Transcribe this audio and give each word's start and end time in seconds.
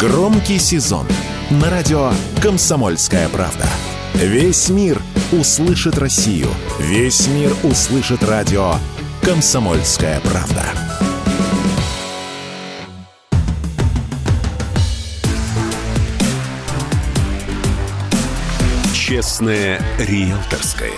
Громкий 0.00 0.58
сезон 0.58 1.06
на 1.50 1.68
радио 1.68 2.10
«Комсомольская 2.42 3.28
правда». 3.28 3.66
Весь 4.14 4.70
мир 4.70 4.98
услышит 5.30 5.98
Россию. 5.98 6.46
Весь 6.78 7.26
мир 7.26 7.52
услышит 7.64 8.22
радио 8.22 8.76
«Комсомольская 9.20 10.18
правда». 10.20 10.64
Честное 18.94 19.82
риэлторское. 19.98 20.92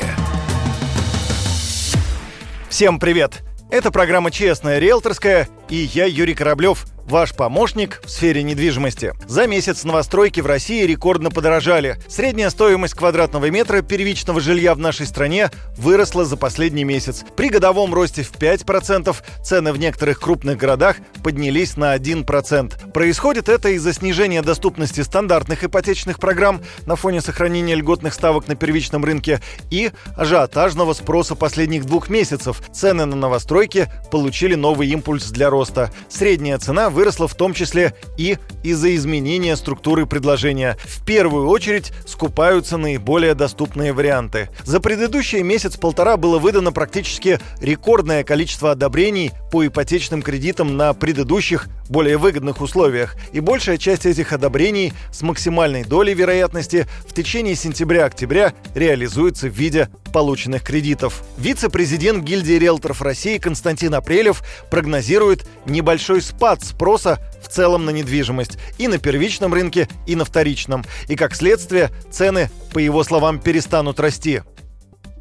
Всем 2.68 3.00
привет! 3.00 3.42
Это 3.68 3.90
программа 3.90 4.30
«Честная 4.30 4.78
риэлторская» 4.78 5.48
и 5.68 5.76
я, 5.76 6.06
Юрий 6.06 6.34
Кораблев, 6.34 6.86
Ваш 7.04 7.34
помощник 7.34 8.00
в 8.04 8.10
сфере 8.10 8.42
недвижимости. 8.42 9.12
За 9.26 9.46
месяц 9.46 9.84
новостройки 9.84 10.40
в 10.40 10.46
России 10.46 10.86
рекордно 10.86 11.30
подорожали. 11.30 11.98
Средняя 12.08 12.48
стоимость 12.48 12.94
квадратного 12.94 13.50
метра 13.50 13.82
первичного 13.82 14.40
жилья 14.40 14.74
в 14.74 14.78
нашей 14.78 15.06
стране 15.06 15.50
выросла 15.76 16.24
за 16.24 16.36
последний 16.36 16.84
месяц. 16.84 17.24
При 17.36 17.48
годовом 17.48 17.92
росте 17.92 18.22
в 18.22 18.32
5% 18.32 19.14
цены 19.42 19.72
в 19.72 19.78
некоторых 19.78 20.20
крупных 20.20 20.58
городах 20.58 20.96
поднялись 21.22 21.76
на 21.76 21.96
1%. 21.96 22.92
Происходит 22.92 23.48
это 23.48 23.70
из-за 23.70 23.92
снижения 23.92 24.42
доступности 24.42 25.00
стандартных 25.00 25.64
ипотечных 25.64 26.18
программ 26.18 26.62
на 26.86 26.96
фоне 26.96 27.20
сохранения 27.20 27.74
льготных 27.74 28.14
ставок 28.14 28.46
на 28.46 28.54
первичном 28.54 29.04
рынке 29.04 29.40
и 29.70 29.90
ажиотажного 30.16 30.92
спроса 30.92 31.34
последних 31.34 31.84
двух 31.84 32.08
месяцев. 32.08 32.62
Цены 32.72 33.06
на 33.06 33.16
новостройки 33.16 33.88
получили 34.10 34.54
новый 34.54 34.88
импульс 34.88 35.30
для 35.30 35.50
роста. 35.50 35.61
Средняя 36.08 36.58
цена 36.58 36.90
выросла 36.90 37.28
в 37.28 37.34
том 37.34 37.54
числе 37.54 37.94
и 38.16 38.38
из-за 38.62 38.94
изменения 38.96 39.56
структуры 39.56 40.06
предложения. 40.06 40.76
В 40.84 41.04
первую 41.04 41.48
очередь 41.48 41.92
скупаются 42.06 42.76
наиболее 42.76 43.34
доступные 43.34 43.92
варианты. 43.92 44.50
За 44.64 44.80
предыдущий 44.80 45.42
месяц-полтора 45.42 46.16
было 46.16 46.38
выдано 46.38 46.72
практически 46.72 47.40
рекордное 47.60 48.24
количество 48.24 48.70
одобрений 48.72 49.32
по 49.50 49.66
ипотечным 49.66 50.22
кредитам 50.22 50.76
на 50.76 50.92
предыдущих, 50.94 51.68
более 51.88 52.16
выгодных 52.16 52.60
условиях. 52.60 53.16
И 53.32 53.40
большая 53.40 53.76
часть 53.76 54.06
этих 54.06 54.32
одобрений 54.32 54.92
с 55.10 55.22
максимальной 55.22 55.84
долей 55.84 56.14
вероятности 56.14 56.86
в 57.06 57.14
течение 57.14 57.54
сентября-октября 57.54 58.54
реализуется 58.74 59.48
в 59.48 59.52
виде 59.52 59.88
полученных 60.12 60.62
кредитов. 60.62 61.24
Вице-президент 61.38 62.22
гильдии 62.22 62.52
риэлторов 62.52 63.02
России 63.02 63.38
Константин 63.38 63.94
Апрелев 63.94 64.42
прогнозирует 64.70 65.46
небольшой 65.66 66.22
спад 66.22 66.62
спроса 66.62 67.18
в 67.42 67.48
целом 67.48 67.84
на 67.84 67.90
недвижимость 67.90 68.58
и 68.78 68.86
на 68.86 68.98
первичном 68.98 69.52
рынке, 69.52 69.88
и 70.06 70.14
на 70.14 70.24
вторичном. 70.24 70.84
И 71.08 71.16
как 71.16 71.34
следствие, 71.34 71.90
цены, 72.10 72.50
по 72.72 72.78
его 72.78 73.02
словам, 73.02 73.40
перестанут 73.40 73.98
расти 73.98 74.42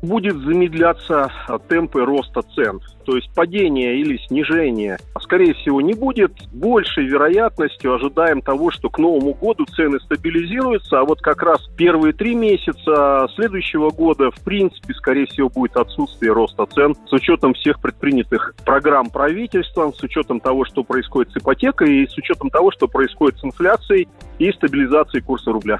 будет 0.01 0.37
замедляться 0.37 1.31
темпы 1.67 2.03
роста 2.03 2.41
цен. 2.55 2.79
То 3.05 3.15
есть 3.15 3.33
падение 3.33 3.99
или 3.99 4.17
снижение, 4.27 4.97
скорее 5.19 5.53
всего, 5.55 5.81
не 5.81 5.93
будет. 5.93 6.31
Большей 6.51 7.05
вероятностью 7.05 7.93
ожидаем 7.95 8.41
того, 8.41 8.71
что 8.71 8.89
к 8.89 8.99
Новому 8.99 9.33
году 9.33 9.65
цены 9.65 9.99
стабилизируются, 9.99 10.99
а 10.99 11.03
вот 11.03 11.21
как 11.21 11.41
раз 11.41 11.61
первые 11.75 12.13
три 12.13 12.35
месяца 12.35 13.27
следующего 13.35 13.89
года, 13.89 14.31
в 14.31 14.39
принципе, 14.43 14.93
скорее 14.93 15.25
всего, 15.25 15.49
будет 15.49 15.75
отсутствие 15.77 16.31
роста 16.31 16.65
цен 16.67 16.95
с 17.07 17.13
учетом 17.13 17.53
всех 17.53 17.81
предпринятых 17.81 18.53
программ 18.65 19.09
правительства, 19.09 19.91
с 19.91 20.01
учетом 20.03 20.39
того, 20.39 20.65
что 20.65 20.83
происходит 20.83 21.31
с 21.31 21.37
ипотекой 21.37 22.03
и 22.03 22.07
с 22.07 22.17
учетом 22.17 22.49
того, 22.49 22.71
что 22.71 22.87
происходит 22.87 23.39
с 23.39 23.43
инфляцией 23.43 24.07
и 24.37 24.51
стабилизацией 24.51 25.23
курса 25.23 25.51
рубля. 25.51 25.79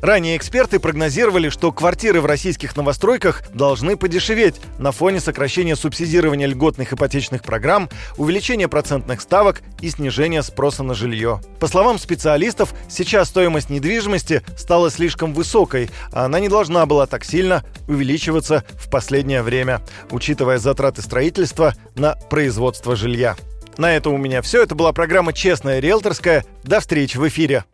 Ранее 0.00 0.36
эксперты 0.36 0.78
прогнозировали, 0.78 1.48
что 1.48 1.72
квартиры 1.72 2.20
в 2.20 2.26
российских 2.26 2.76
новостройках 2.76 3.42
должны 3.52 3.96
подешеветь 3.96 4.56
на 4.78 4.92
фоне 4.92 5.20
сокращения 5.20 5.74
субсидирования 5.74 6.46
льготных 6.46 6.92
ипотечных 6.92 7.42
программ, 7.42 7.88
увеличения 8.16 8.68
процентных 8.68 9.20
ставок 9.20 9.62
и 9.80 9.90
снижения 9.90 10.42
спроса 10.42 10.82
на 10.82 10.94
жилье. 10.94 11.40
По 11.58 11.66
словам 11.66 11.98
специалистов, 11.98 12.74
сейчас 12.88 13.28
стоимость 13.28 13.70
недвижимости 13.70 14.42
стала 14.56 14.90
слишком 14.90 15.34
высокой, 15.34 15.90
а 16.12 16.26
она 16.26 16.38
не 16.38 16.48
должна 16.48 16.86
была 16.86 17.06
так 17.06 17.24
сильно 17.24 17.64
увеличиваться 17.88 18.64
в 18.74 18.90
последнее 18.90 19.42
время, 19.42 19.80
учитывая 20.10 20.58
затраты 20.58 21.02
строительства 21.02 21.74
на 21.96 22.14
производство 22.30 22.94
жилья. 22.94 23.36
На 23.76 23.96
это 23.96 24.10
у 24.10 24.16
меня 24.16 24.42
все. 24.42 24.62
Это 24.62 24.74
была 24.74 24.92
программа 24.92 25.32
«Честная 25.32 25.78
риэлторская». 25.78 26.44
До 26.64 26.80
встречи 26.80 27.16
в 27.16 27.26
эфире. 27.28 27.64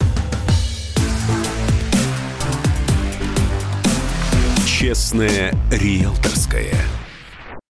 Честное 4.85 5.55
риэлторское. 5.71 6.75